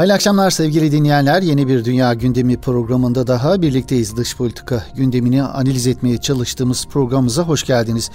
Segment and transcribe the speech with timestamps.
[0.00, 1.42] Hayırlı akşamlar sevgili dinleyenler.
[1.42, 4.16] Yeni bir Dünya Gündemi programında daha birlikteyiz.
[4.16, 8.10] Dış politika gündemini analiz etmeye çalıştığımız programımıza hoş geldiniz.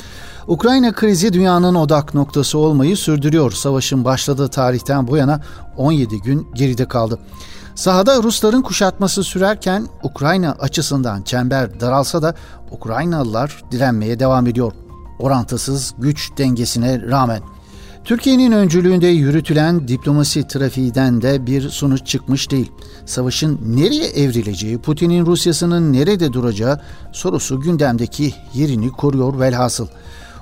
[0.48, 3.52] Ukrayna krizi dünyanın odak noktası olmayı sürdürüyor.
[3.52, 5.41] Savaşın başladığı tarihten bu yana
[5.77, 7.20] 17 gün geride kaldı.
[7.75, 12.36] Sahada Rusların kuşatması sürerken Ukrayna açısından çember daralsa da
[12.71, 14.73] Ukraynalılar direnmeye devam ediyor.
[15.20, 17.41] Orantısız güç dengesine rağmen.
[18.06, 22.72] Türkiye'nin öncülüğünde yürütülen diplomasi trafiğinden de bir sonuç çıkmış değil.
[23.05, 29.88] Savaşın nereye evrileceği, Putin'in Rusya'sının nerede duracağı sorusu gündemdeki yerini koruyor velhasıl.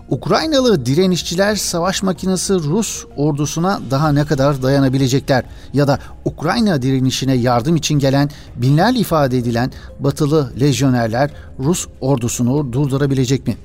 [0.09, 5.43] Ukraynalı direnişçiler savaş makinesi Rus ordusuna daha ne kadar dayanabilecekler
[5.73, 13.47] ya da Ukrayna direnişine yardım için gelen binlerle ifade edilen batılı lejyonerler Rus ordusunu durdurabilecek
[13.47, 13.57] mi?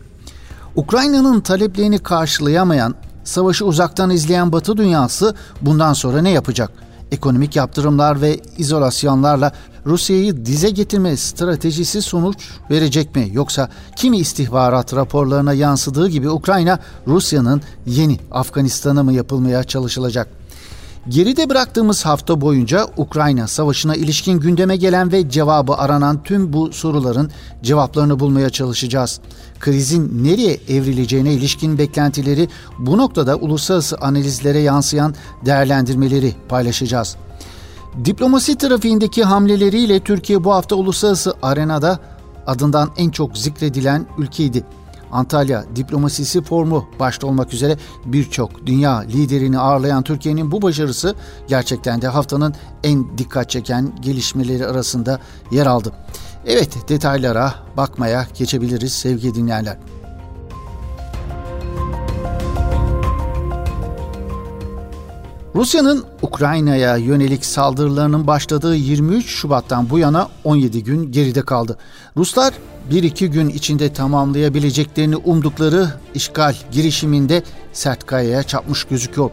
[0.76, 2.94] Ukrayna'nın taleplerini karşılayamayan
[3.28, 6.70] savaşı uzaktan izleyen Batı dünyası bundan sonra ne yapacak?
[7.12, 9.52] Ekonomik yaptırımlar ve izolasyonlarla
[9.86, 12.36] Rusya'yı dize getirme stratejisi sonuç
[12.70, 13.28] verecek mi?
[13.32, 20.37] Yoksa kimi istihbarat raporlarına yansıdığı gibi Ukrayna Rusya'nın yeni Afganistan'a mı yapılmaya çalışılacak?
[21.08, 27.30] Geride bıraktığımız hafta boyunca Ukrayna Savaşı'na ilişkin gündeme gelen ve cevabı aranan tüm bu soruların
[27.62, 29.20] cevaplarını bulmaya çalışacağız.
[29.60, 35.14] Krizin nereye evrileceğine ilişkin beklentileri bu noktada uluslararası analizlere yansıyan
[35.46, 37.16] değerlendirmeleri paylaşacağız.
[38.04, 41.98] Diplomasi trafiğindeki hamleleriyle Türkiye bu hafta uluslararası arenada
[42.46, 44.64] adından en çok zikredilen ülkeydi.
[45.12, 51.14] Antalya Diplomasisi Formu başta olmak üzere birçok dünya liderini ağırlayan Türkiye'nin bu başarısı
[51.48, 55.92] gerçekten de haftanın en dikkat çeken gelişmeleri arasında yer aldı.
[56.46, 59.78] Evet detaylara bakmaya geçebiliriz sevgili dinleyenler.
[65.58, 71.78] Rusya'nın Ukrayna'ya yönelik saldırılarının başladığı 23 Şubat'tan bu yana 17 gün geride kaldı.
[72.16, 72.54] Ruslar
[72.90, 79.30] 1-2 gün içinde tamamlayabileceklerini umdukları işgal girişiminde sert kayaya çapmış gözüküyor.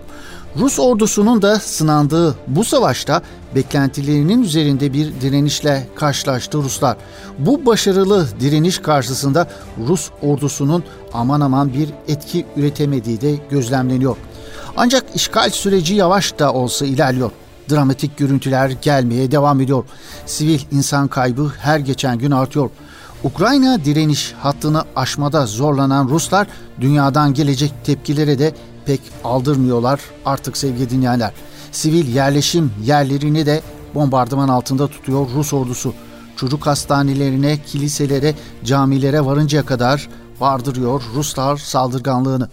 [0.59, 3.21] Rus ordusunun da sınandığı bu savaşta
[3.55, 6.97] beklentilerinin üzerinde bir direnişle karşılaştı Ruslar.
[7.39, 9.47] Bu başarılı direniş karşısında
[9.87, 10.83] Rus ordusunun
[11.13, 14.17] aman aman bir etki üretemediği de gözlemleniyor.
[14.77, 17.31] Ancak işgal süreci yavaş da olsa ilerliyor.
[17.71, 19.83] Dramatik görüntüler gelmeye devam ediyor.
[20.25, 22.69] Sivil insan kaybı her geçen gün artıyor.
[23.23, 26.47] Ukrayna direniş hattını aşmada zorlanan Ruslar
[26.81, 28.53] dünyadan gelecek tepkilere de
[28.85, 31.31] pek aldırmıyorlar artık sevgili dinleyenler.
[31.71, 33.61] Sivil yerleşim yerlerini de
[33.95, 35.93] bombardıman altında tutuyor Rus ordusu.
[36.37, 40.09] Çocuk hastanelerine, kiliselere, camilere varıncaya kadar
[40.39, 42.49] vardırıyor Ruslar saldırganlığını.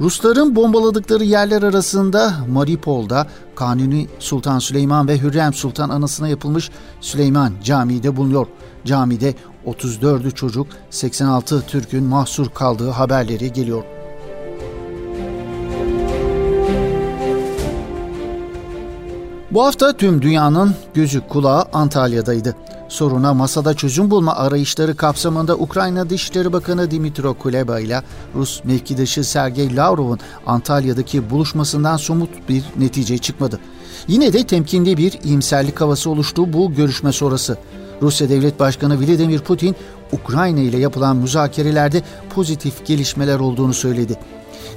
[0.00, 8.02] Rusların bombaladıkları yerler arasında Mariupol'da Kanuni Sultan Süleyman ve Hürrem Sultan anısına yapılmış Süleyman Camii
[8.02, 8.46] de bulunuyor.
[8.84, 9.34] Camide
[9.66, 13.84] 34'ü çocuk, 86 Türk'ün mahsur kaldığı haberleri geliyor.
[19.50, 22.56] Bu hafta tüm dünyanın gözü kulağı Antalya'daydı.
[22.94, 28.02] Soruna masada çözüm bulma arayışları kapsamında Ukrayna Dışişleri Bakanı Dimitro Kuleba ile
[28.34, 33.60] Rus mevkidaşı Sergey Lavrov'un Antalya'daki buluşmasından somut bir netice çıkmadı.
[34.08, 37.58] Yine de temkinli bir iyimserlik havası oluştu bu görüşme sonrası.
[38.02, 39.76] Rusya Devlet Başkanı Vladimir Putin,
[40.12, 42.02] Ukrayna ile yapılan müzakerelerde
[42.34, 44.18] pozitif gelişmeler olduğunu söyledi.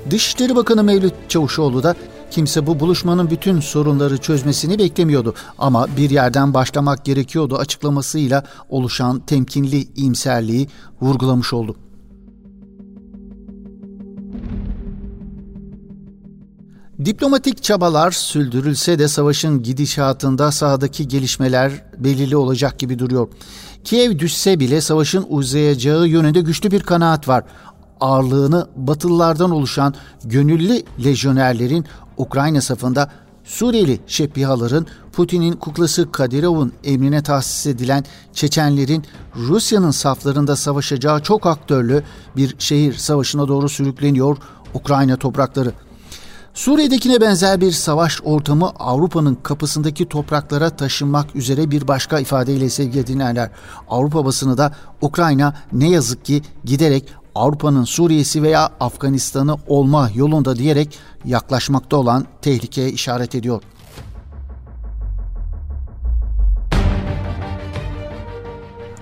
[0.09, 1.95] Dışişleri Bakanı Mevlüt Çavuşoğlu da
[2.31, 9.87] kimse bu buluşmanın bütün sorunları çözmesini beklemiyordu ama bir yerden başlamak gerekiyordu açıklamasıyla oluşan temkinli
[9.95, 10.67] iyimserliği
[11.01, 11.75] vurgulamış oldu.
[17.05, 23.27] Diplomatik çabalar sürdürülse de savaşın gidişatında sahadaki gelişmeler belirli olacak gibi duruyor.
[23.83, 27.43] Kiev düşse bile savaşın uzayacağı yönünde güçlü bir kanaat var.
[27.99, 31.85] Ağırlığını Batılılardan oluşan gönüllü lejyonerlerin
[32.17, 33.11] Ukrayna safında
[33.43, 38.03] Suriyeli şepihaların Putin'in kuklası Kadirov'un emrine tahsis edilen
[38.33, 39.05] Çeçenlerin
[39.35, 42.03] Rusya'nın saflarında savaşacağı çok aktörlü
[42.35, 44.37] bir şehir savaşına doğru sürükleniyor
[44.73, 45.71] Ukrayna toprakları.
[46.53, 53.49] Suriye'dekine benzer bir savaş ortamı Avrupa'nın kapısındaki topraklara taşınmak üzere bir başka ifadeyle sevgili dinleyenler.
[53.89, 54.71] Avrupa basını da
[55.01, 57.05] Ukrayna ne yazık ki giderek
[57.37, 63.61] Avrupa'nın Suriye'si veya Afganistan'ı olma yolunda diyerek yaklaşmakta olan tehlikeye işaret ediyor.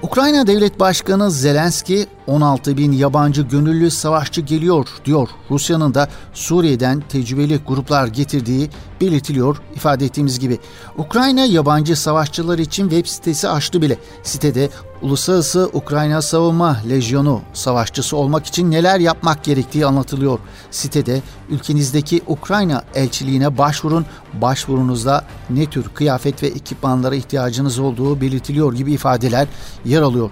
[0.01, 5.29] Ukrayna Devlet Başkanı Zelenski 16 bin yabancı gönüllü savaşçı geliyor diyor.
[5.51, 8.69] Rusya'nın da Suriye'den tecrübeli gruplar getirdiği
[9.01, 10.59] belirtiliyor ifade ettiğimiz gibi.
[10.97, 13.97] Ukrayna yabancı savaşçılar için web sitesi açtı bile.
[14.23, 14.69] Sitede
[15.01, 20.39] Uluslararası Ukrayna Savunma Lejyonu savaşçısı olmak için neler yapmak gerektiği anlatılıyor.
[20.71, 28.93] Sitede ülkenizdeki Ukrayna elçiliğine başvurun, başvurunuzda ne tür kıyafet ve ekipmanlara ihtiyacınız olduğu belirtiliyor gibi
[28.93, 29.47] ifadeler
[29.85, 30.29] yer alıyor.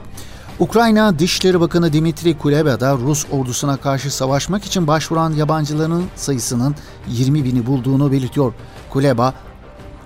[0.59, 6.75] Ukrayna Dışişleri Bakanı Dimitri Kuleba da Rus ordusuna karşı savaşmak için başvuran yabancıların sayısının
[7.07, 8.53] 20 bini bulduğunu belirtiyor.
[8.89, 9.33] Kuleba,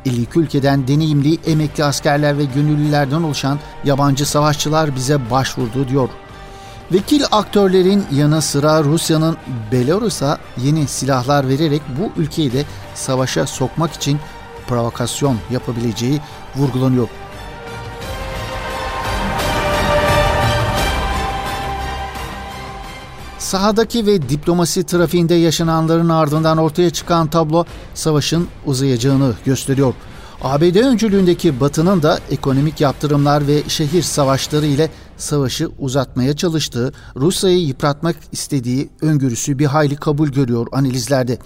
[0.05, 6.09] 52 ülkeden deneyimli emekli askerler ve gönüllülerden oluşan yabancı savaşçılar bize başvurdu diyor.
[6.91, 9.37] Vekil aktörlerin yanı sıra Rusya'nın
[9.71, 12.63] Belarus'a yeni silahlar vererek bu ülkeyi de
[12.95, 14.19] savaşa sokmak için
[14.67, 16.21] provokasyon yapabileceği
[16.55, 17.07] vurgulanıyor.
[23.47, 29.93] Sahadaki ve diplomasi trafiğinde yaşananların ardından ortaya çıkan tablo savaşın uzayacağını gösteriyor.
[30.41, 38.15] ABD öncülüğündeki Batı'nın da ekonomik yaptırımlar ve şehir savaşları ile savaşı uzatmaya çalıştığı, Rusya'yı yıpratmak
[38.31, 41.37] istediği öngörüsü bir hayli kabul görüyor analizlerde.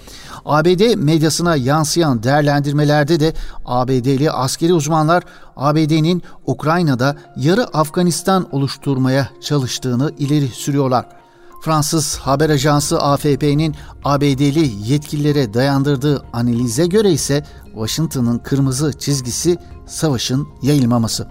[0.45, 3.33] ABD medyasına yansıyan değerlendirmelerde de
[3.65, 5.23] ABD'li askeri uzmanlar
[5.55, 11.20] ABD'nin Ukrayna'da yarı Afganistan oluşturmaya çalıştığını ileri sürüyorlar.
[11.61, 21.27] Fransız haber ajansı AFP'nin ABD'li yetkililere dayandırdığı analize göre ise Washington'ın kırmızı çizgisi savaşın yayılmaması.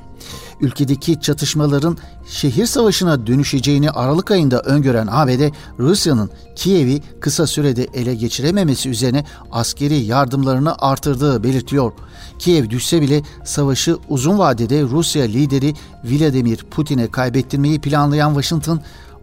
[0.61, 8.89] Ülkedeki çatışmaların şehir savaşına dönüşeceğini Aralık ayında öngören ABD, Rusya'nın Kiev'i kısa sürede ele geçirememesi
[8.89, 11.93] üzerine askeri yardımlarını artırdığı belirtiyor.
[12.39, 15.75] Kiev düşse bile savaşı uzun vadede Rusya lideri
[16.05, 18.81] Vladimir Putin'e kaybettirmeyi planlayan Washington,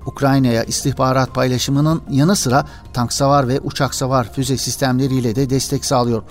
[0.07, 6.23] Ukrayna'ya istihbarat paylaşımının yanı sıra tank savar ve uçak savar füze sistemleriyle de destek sağlıyor.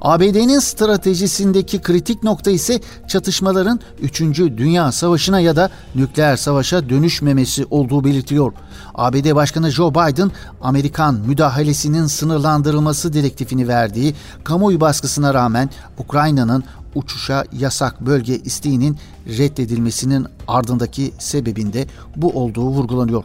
[0.00, 4.20] ABD'nin stratejisindeki kritik nokta ise çatışmaların 3.
[4.38, 8.52] Dünya Savaşı'na ya da nükleer savaşa dönüşmemesi olduğu belirtiliyor.
[8.94, 10.30] ABD Başkanı Joe Biden,
[10.62, 16.64] Amerikan müdahalesinin sınırlandırılması direktifini verdiği kamuoyu baskısına rağmen Ukrayna'nın
[16.94, 18.96] uçuşa yasak bölge isteğinin
[19.26, 23.24] reddedilmesinin ardındaki sebebinde bu olduğu vurgulanıyor.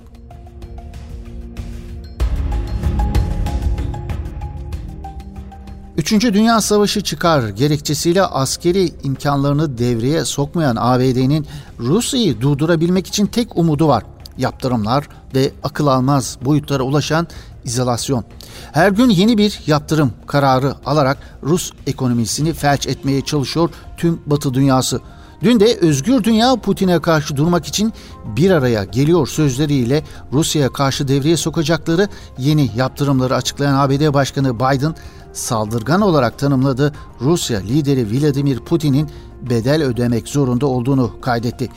[5.97, 11.47] Üçüncü Dünya Savaşı çıkar gerekçesiyle askeri imkanlarını devreye sokmayan ABD'nin
[11.79, 14.03] Rusya'yı durdurabilmek için tek umudu var.
[14.37, 17.27] Yaptırımlar ve akıl almaz boyutlara ulaşan
[17.63, 18.25] izolasyon.
[18.71, 25.01] Her gün yeni bir yaptırım kararı alarak Rus ekonomisini felç etmeye çalışıyor tüm Batı dünyası.
[25.43, 27.93] Dün de özgür dünya Putin'e karşı durmak için
[28.25, 30.03] bir araya geliyor sözleriyle
[30.33, 32.07] Rusya'ya karşı devreye sokacakları
[32.37, 34.95] yeni yaptırımları açıklayan ABD Başkanı Biden
[35.33, 36.93] saldırgan olarak tanımladı.
[37.21, 39.09] Rusya lideri Vladimir Putin'in
[39.49, 41.69] bedel ödemek zorunda olduğunu kaydetti.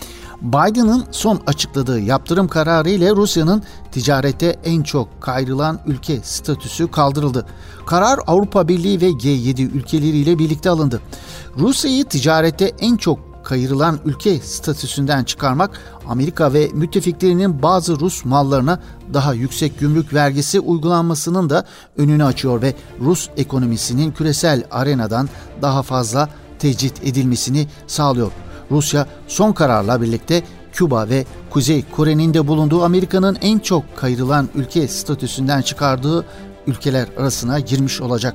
[0.42, 3.62] Biden'ın son açıkladığı yaptırım kararı ile Rusya'nın
[3.92, 7.46] ticarette en çok kayrılan ülke statüsü kaldırıldı.
[7.86, 11.00] Karar Avrupa Birliği ve G7 ülkeleriyle birlikte alındı.
[11.58, 15.70] Rusya'yı ticarette en çok kayırılan ülke statüsünden çıkarmak
[16.08, 18.80] Amerika ve müttefiklerinin bazı Rus mallarına
[19.14, 21.64] daha yüksek gümrük vergisi uygulanmasının da
[21.96, 25.28] önünü açıyor ve Rus ekonomisinin küresel arenadan
[25.62, 28.32] daha fazla tecrit edilmesini sağlıyor.
[28.70, 34.88] Rusya son kararla birlikte Küba ve Kuzey Kore'nin de bulunduğu Amerika'nın en çok kayırılan ülke
[34.88, 36.24] statüsünden çıkardığı
[36.66, 38.34] ülkeler arasına girmiş olacak.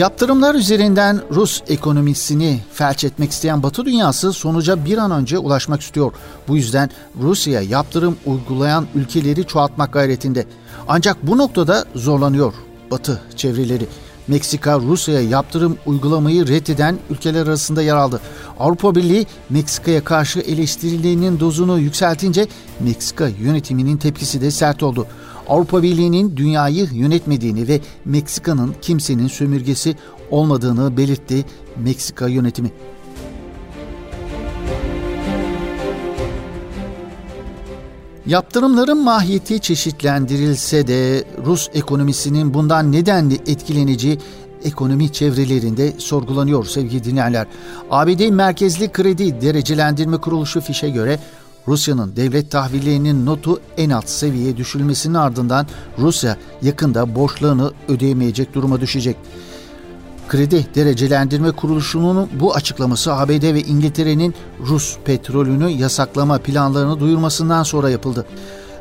[0.00, 6.12] Yaptırımlar üzerinden Rus ekonomisini felç etmek isteyen Batı dünyası sonuca bir an önce ulaşmak istiyor.
[6.48, 6.90] Bu yüzden
[7.22, 10.46] Rusya'ya yaptırım uygulayan ülkeleri çoğaltmak gayretinde.
[10.88, 12.54] Ancak bu noktada zorlanıyor
[12.90, 13.86] Batı çevreleri.
[14.28, 18.20] Meksika Rusya'ya yaptırım uygulamayı reddeden ülkeler arasında yer aldı.
[18.58, 22.46] Avrupa Birliği Meksika'ya karşı eleştirilerinin dozunu yükseltince
[22.80, 25.06] Meksika yönetiminin tepkisi de sert oldu.
[25.50, 29.96] Avrupa Birliği'nin dünyayı yönetmediğini ve Meksika'nın kimsenin sömürgesi
[30.30, 31.44] olmadığını belirtti
[31.76, 32.70] Meksika yönetimi.
[38.26, 44.18] Yaptırımların mahiyeti çeşitlendirilse de Rus ekonomisinin bundan nedenli etkileneceği
[44.64, 47.46] ekonomi çevrelerinde sorgulanıyor sevgili dinleyenler.
[47.90, 51.18] ABD Merkezli Kredi Derecelendirme Kuruluşu fişe göre
[51.68, 55.66] Rusya'nın devlet tahvillerinin notu en alt seviyeye düşülmesinin ardından
[55.98, 59.16] Rusya yakında borçlarını ödeyemeyecek duruma düşecek.
[60.28, 68.26] Kredi Derecelendirme Kuruluşu'nun bu açıklaması ABD ve İngiltere'nin Rus petrolünü yasaklama planlarını duyurmasından sonra yapıldı.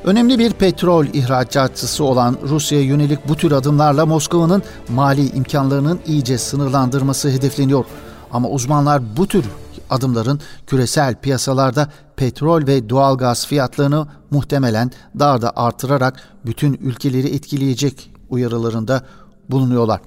[0.03, 7.29] Önemli bir petrol ihracatçısı olan Rusya'ya yönelik bu tür adımlarla Moskova'nın mali imkanlarının iyice sınırlandırması
[7.29, 7.86] hedefleniyor.
[8.31, 9.45] Ama uzmanlar bu tür
[9.89, 18.12] adımların küresel piyasalarda petrol ve doğal gaz fiyatlarını muhtemelen daha da artırarak bütün ülkeleri etkileyecek
[18.29, 19.05] uyarılarında
[19.50, 20.01] bulunuyorlar.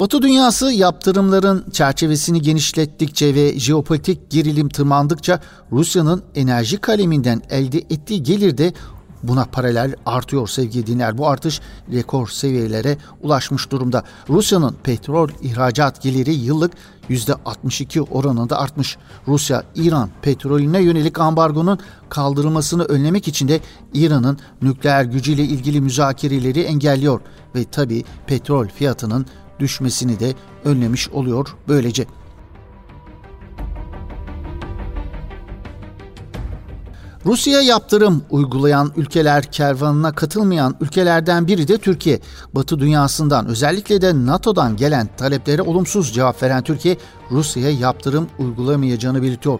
[0.00, 5.40] Batı dünyası yaptırımların çerçevesini genişlettikçe ve jeopolitik gerilim tırmandıkça
[5.72, 8.72] Rusya'nın enerji kaleminden elde ettiği gelir de
[9.28, 11.18] buna paralel artıyor sevgili dinler.
[11.18, 11.60] Bu artış
[11.92, 14.02] rekor seviyelere ulaşmış durumda.
[14.28, 16.72] Rusya'nın petrol ihracat geliri yıllık
[17.10, 18.96] %62 oranında artmış.
[19.28, 21.78] Rusya, İran petrolüne yönelik ambargonun
[22.08, 23.60] kaldırılmasını önlemek için de
[23.94, 27.20] İran'ın nükleer gücüyle ilgili müzakereleri engelliyor
[27.54, 29.26] ve tabi petrol fiyatının
[29.60, 32.06] düşmesini de önlemiş oluyor böylece.
[37.26, 42.20] Rusya yaptırım uygulayan ülkeler kervanına katılmayan ülkelerden biri de Türkiye.
[42.54, 46.96] Batı dünyasından özellikle de NATO'dan gelen taleplere olumsuz cevap veren Türkiye
[47.30, 49.58] Rusya'ya yaptırım uygulamayacağını belirtiyor.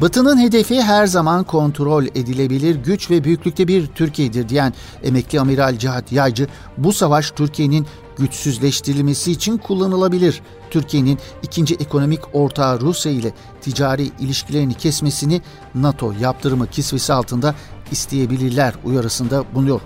[0.00, 6.12] Batı'nın hedefi her zaman kontrol edilebilir güç ve büyüklükte bir Türkiye'dir diyen emekli amiral Cihat
[6.12, 7.86] Yaycı bu savaş Türkiye'nin
[8.18, 10.42] güçsüzleştirilmesi için kullanılabilir.
[10.70, 15.42] Türkiye'nin ikinci ekonomik ortağı Rusya ile ticari ilişkilerini kesmesini
[15.74, 17.54] NATO yaptırımı kisvesi altında
[17.90, 19.80] isteyebilirler uyarısında bulunuyor.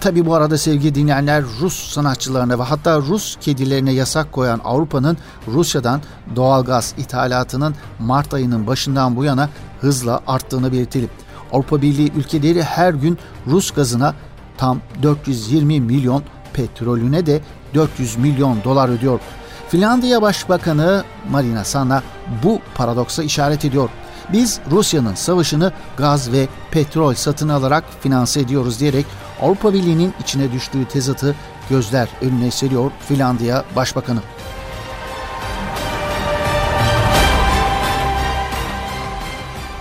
[0.00, 5.16] Tabi bu arada sevgili dinleyenler Rus sanatçılarına ve hatta Rus kedilerine yasak koyan Avrupa'nın
[5.48, 6.00] Rusya'dan
[6.36, 9.48] doğal gaz ithalatının Mart ayının başından bu yana
[9.80, 11.10] hızla arttığını belirtelim.
[11.52, 14.14] Avrupa Birliği ülkeleri her gün Rus gazına
[14.56, 16.22] tam 420 milyon
[16.54, 17.40] petrolüne de
[17.74, 19.20] 400 milyon dolar ödüyor.
[19.68, 22.02] Finlandiya Başbakanı Marina Sanna
[22.42, 23.88] bu paradoksa işaret ediyor.
[24.32, 29.06] Biz Rusya'nın savaşını gaz ve petrol satın alarak finanse ediyoruz diyerek
[29.42, 31.34] Avrupa Birliği'nin içine düştüğü tezatı
[31.70, 34.20] gözler önüne seriyor Finlandiya Başbakanı.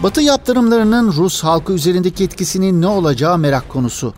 [0.04, 4.14] Batı yaptırımlarının Rus halkı üzerindeki etkisinin ne olacağı merak konusu.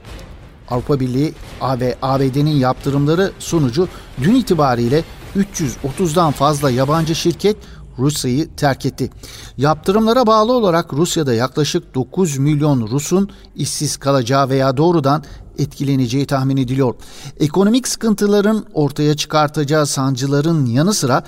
[0.70, 1.34] Avrupa Birliği
[1.80, 3.88] ve ABD'nin yaptırımları sonucu
[4.24, 5.04] dün itibariyle
[5.36, 7.58] 330'dan fazla yabancı şirket
[8.00, 9.10] Rusya'yı terk etti.
[9.58, 15.24] Yaptırımlara bağlı olarak Rusya'da yaklaşık 9 milyon Rus'un işsiz kalacağı veya doğrudan
[15.58, 16.96] etkileneceği tahmin ediliyor.
[17.40, 21.24] Ekonomik sıkıntıların ortaya çıkartacağı sancıların yanı sıra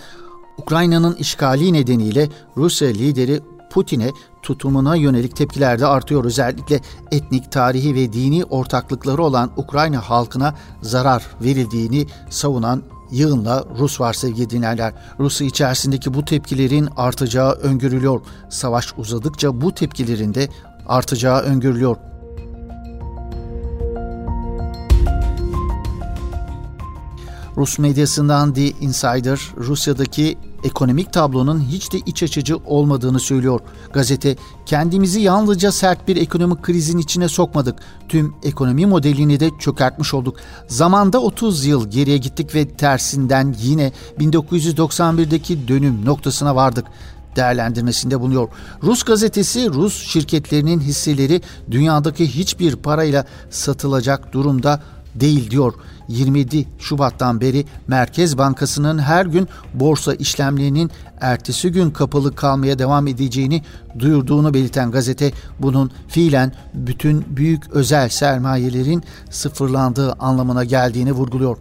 [0.58, 3.42] Ukrayna'nın işgali nedeniyle Rusya lideri
[3.76, 6.26] Putin'e tutumuna yönelik tepkiler de artıyor.
[6.26, 14.14] Özellikle etnik, tarihi ve dini ortaklıkları olan Ukrayna halkına zarar verildiğini savunan yığınla Rus var
[14.14, 14.94] sevgili dinlerler.
[15.20, 18.22] Rusya içerisindeki bu tepkilerin artacağı öngörülüyor.
[18.50, 20.50] Savaş uzadıkça bu tepkilerin de
[20.88, 21.98] artacağı öngörülüyor.
[27.58, 33.60] Rus medyasından The Insider, Rusya'daki ekonomik tablonun hiç de iç açıcı olmadığını söylüyor.
[33.94, 37.76] Gazete, kendimizi yalnızca sert bir ekonomik krizin içine sokmadık.
[38.10, 40.38] Tüm ekonomi modelini de çökertmiş olduk.
[40.68, 46.86] Zamanda 30 yıl geriye gittik ve tersinden yine 1991'deki dönüm noktasına vardık
[47.36, 48.48] değerlendirmesinde bulunuyor.
[48.84, 51.42] Rus gazetesi Rus şirketlerinin hisseleri
[51.72, 54.82] dünyadaki hiçbir parayla satılacak durumda
[55.16, 55.74] değil diyor.
[56.08, 60.92] 27 Şubat'tan beri Merkez Bankası'nın her gün borsa işlemlerinin
[61.22, 63.62] ertesi gün kapalı kalmaya devam edeceğini
[64.00, 71.58] duyurduğunu belirten gazete bunun fiilen bütün büyük özel sermayelerin sıfırlandığı anlamına geldiğini vurguluyor.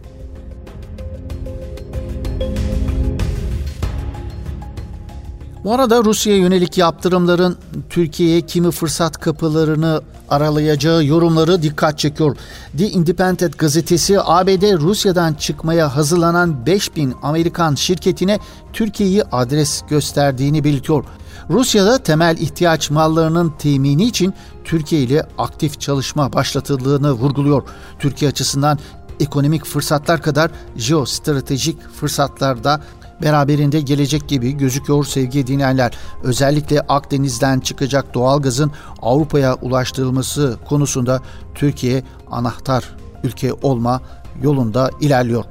[5.65, 7.57] Bu arada Rusya'ya yönelik yaptırımların
[7.89, 12.37] Türkiye'ye kimi fırsat kapılarını aralayacağı yorumları dikkat çekiyor.
[12.77, 18.39] The Independent gazetesi ABD Rusya'dan çıkmaya hazırlanan 5000 Amerikan şirketine
[18.73, 21.05] Türkiye'yi adres gösterdiğini belirtiyor.
[21.49, 27.63] Rusya'da temel ihtiyaç mallarının temini için Türkiye ile aktif çalışma başlatıldığını vurguluyor.
[27.99, 28.79] Türkiye açısından
[29.19, 32.81] ekonomik fırsatlar kadar jeostratejik fırsatlar da
[33.21, 35.93] beraberinde gelecek gibi gözüküyor sevgili dinleyenler.
[36.23, 41.21] Özellikle Akdeniz'den çıkacak doğalgazın Avrupa'ya ulaştırılması konusunda
[41.55, 44.01] Türkiye anahtar ülke olma
[44.43, 45.45] yolunda ilerliyor.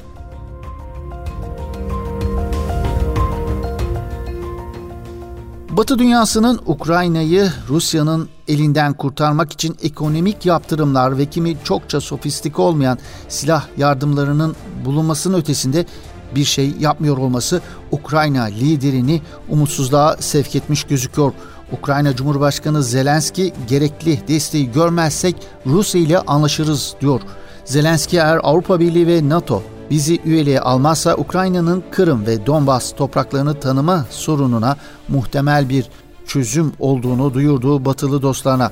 [5.77, 13.67] Batı dünyasının Ukrayna'yı Rusya'nın elinden kurtarmak için ekonomik yaptırımlar ve kimi çokça sofistik olmayan silah
[13.77, 15.87] yardımlarının bulunmasının ötesinde
[16.35, 21.33] bir şey yapmıyor olması Ukrayna liderini umutsuzluğa sevk etmiş gözüküyor.
[21.73, 27.21] Ukrayna Cumhurbaşkanı Zelenski gerekli desteği görmezsek Rusya ile anlaşırız diyor.
[27.65, 34.07] Zelenski eğer Avrupa Birliği ve NATO bizi üyeliğe almazsa Ukrayna'nın Kırım ve Donbas topraklarını tanıma
[34.11, 34.77] sorununa
[35.09, 35.89] muhtemel bir
[36.27, 38.71] çözüm olduğunu duyurduğu batılı dostlarına.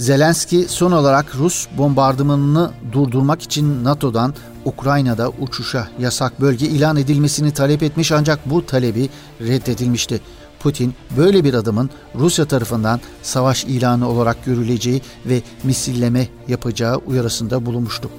[0.00, 7.82] Zelenski son olarak Rus bombardımanını durdurmak için NATO'dan Ukrayna'da uçuşa yasak bölge ilan edilmesini talep
[7.82, 9.08] etmiş ancak bu talebi
[9.40, 10.20] reddedilmişti.
[10.60, 18.10] Putin böyle bir adımın Rusya tarafından savaş ilanı olarak görüleceği ve misilleme yapacağı uyarısında bulunmuştu.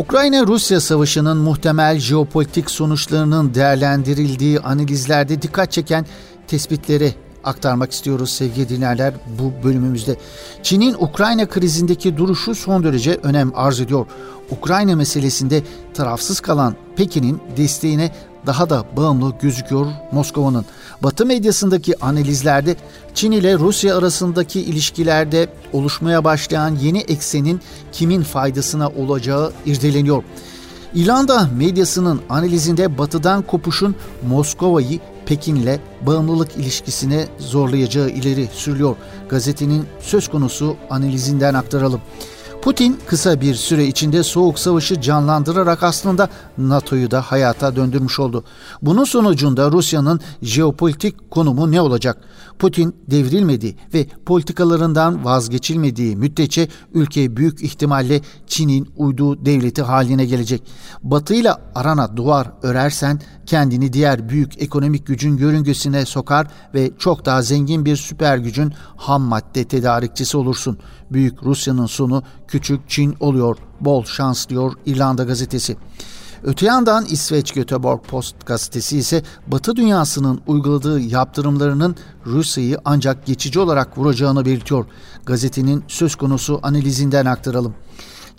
[0.00, 6.06] Ukrayna-Rusya savaşının muhtemel jeopolitik sonuçlarının değerlendirildiği analizlerde dikkat çeken
[6.46, 7.14] tespitleri
[7.44, 10.16] aktarmak istiyoruz sevgili dinleyenler bu bölümümüzde.
[10.62, 14.06] Çin'in Ukrayna krizindeki duruşu son derece önem arz ediyor.
[14.50, 15.62] Ukrayna meselesinde
[15.94, 18.10] tarafsız kalan Pekin'in desteğine
[18.46, 20.64] daha da bağımlı gözüküyor Moskova'nın.
[21.02, 22.76] Batı medyasındaki analizlerde
[23.14, 27.60] Çin ile Rusya arasındaki ilişkilerde oluşmaya başlayan yeni eksenin
[27.92, 30.22] kimin faydasına olacağı irdeleniyor.
[30.94, 33.96] İrlanda medyasının analizinde batıdan kopuşun
[34.28, 38.96] Moskova'yı Pekin'le bağımlılık ilişkisine zorlayacağı ileri sürülüyor.
[39.28, 42.00] Gazetenin söz konusu analizinden aktaralım.
[42.62, 48.44] Putin kısa bir süre içinde soğuk savaşı canlandırarak aslında NATO'yu da hayata döndürmüş oldu.
[48.82, 52.18] Bunun sonucunda Rusya'nın jeopolitik konumu ne olacak?
[52.58, 60.62] Putin devrilmedi ve politikalarından vazgeçilmediği müddetçe ülke büyük ihtimalle Çin'in uyduğu devleti haline gelecek.
[61.02, 67.42] Batı ile arana duvar örersen kendini diğer büyük ekonomik gücün yörüngesine sokar ve çok daha
[67.42, 70.78] zengin bir süper gücün ham madde tedarikçisi olursun.
[71.12, 73.56] Büyük Rusya'nın sonu küçük Çin oluyor.
[73.80, 75.76] Bol şans diyor İrlanda gazetesi.
[76.44, 83.98] Öte yandan İsveç Göteborg Post gazetesi ise Batı dünyasının uyguladığı yaptırımlarının Rusya'yı ancak geçici olarak
[83.98, 84.86] vuracağını belirtiyor.
[85.26, 87.74] Gazetenin söz konusu analizinden aktaralım.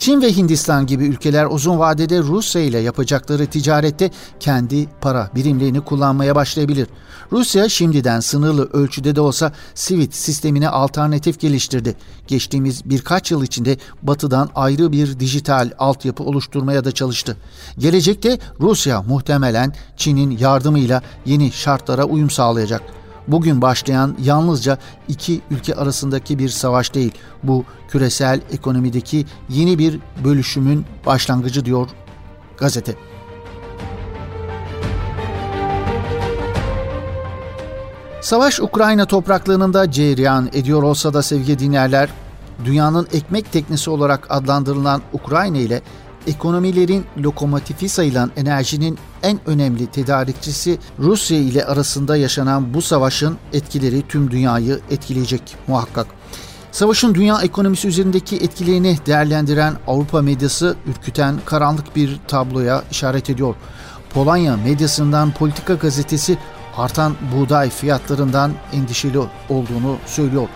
[0.02, 6.36] Çin ve Hindistan gibi ülkeler uzun vadede Rusya ile yapacakları ticarette kendi para birimlerini kullanmaya
[6.36, 6.88] başlayabilir.
[7.32, 11.96] Rusya şimdiden sınırlı ölçüde de olsa SWIFT sistemine alternatif geliştirdi.
[12.28, 17.38] Geçtiğimiz birkaç yıl içinde batıdan ayrı bir dijital altyapı oluşturmaya da çalıştı.
[17.78, 23.01] Gelecekte Rusya muhtemelen Çin'in yardımıyla yeni şartlara uyum sağlayacak.
[23.32, 27.12] Bugün başlayan yalnızca iki ülke arasındaki bir savaş değil.
[27.44, 31.89] Bu küresel ekonomideki yeni bir bölüşümün başlangıcı diyor
[32.58, 32.96] gazete.
[38.22, 42.10] Savaş Ukrayna topraklarında cereyan ediyor olsa da sevgili dinleyenler,
[42.65, 45.82] dünyanın ekmek teknesi olarak adlandırılan Ukrayna ile
[46.28, 54.32] ekonomilerin lokomotifi sayılan enerjinin en önemli tedarikçisi Rusya ile arasında yaşanan bu savaşın etkileri tüm
[54.32, 56.08] dünyayı etkileyecek muhakkak.
[56.72, 63.56] Savaşın dünya ekonomisi üzerindeki etkilerini değerlendiren Avrupa medyası ürküten karanlık bir tabloya işaret ediyor.
[64.14, 66.38] Polonya medyasından Politika gazetesi
[66.78, 70.48] artan buğday fiyatlarından endişeli olduğunu söylüyor.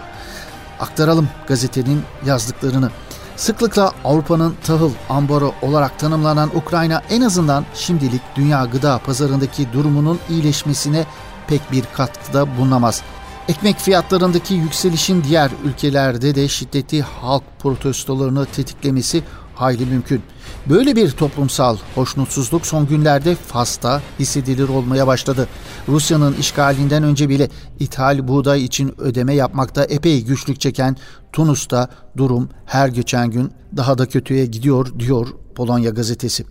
[0.80, 2.90] Aktaralım gazetenin yazdıklarını.
[3.38, 11.06] Sıklıkla Avrupa'nın tahıl ambarı olarak tanımlanan Ukrayna en azından şimdilik dünya gıda pazarındaki durumunun iyileşmesine
[11.48, 13.02] pek bir katkıda bulunamaz.
[13.48, 19.24] Ekmek fiyatlarındaki yükselişin diğer ülkelerde de şiddetli halk protestolarını tetiklemesi
[19.56, 20.22] hayli mümkün.
[20.70, 25.48] Böyle bir toplumsal hoşnutsuzluk son günlerde Fas'ta hissedilir olmaya başladı.
[25.88, 30.98] Rusya'nın işgalinden önce bile ithal buğday için ödeme yapmakta epey güçlük çeken
[31.34, 36.46] Tunus'ta durum her geçen gün daha da kötüye gidiyor diyor Polonya gazetesi.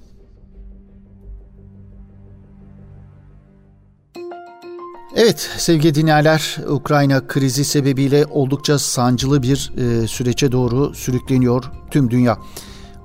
[5.17, 12.39] Evet sevgili dinleyenler Ukrayna krizi sebebiyle oldukça sancılı bir e, sürece doğru sürükleniyor tüm dünya.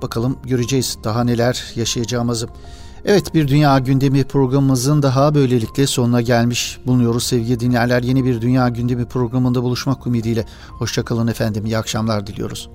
[0.02, 2.48] Bakalım göreceğiz daha neler yaşayacağımızı.
[3.04, 8.02] Evet bir Dünya Gündemi programımızın daha böylelikle sonuna gelmiş bulunuyoruz sevgili dinleyenler.
[8.02, 10.44] Yeni bir Dünya Gündemi programında buluşmak ümidiyle.
[10.68, 12.70] Hoşçakalın efendim iyi akşamlar diliyoruz.